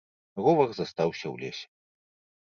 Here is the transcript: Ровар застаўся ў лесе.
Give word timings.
Ровар 0.45 0.69
застаўся 0.77 1.23
ў 1.33 1.35
лесе. 1.43 1.67